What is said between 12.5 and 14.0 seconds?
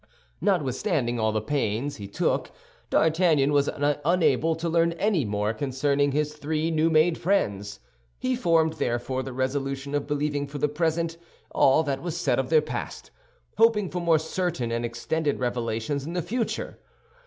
past, hoping for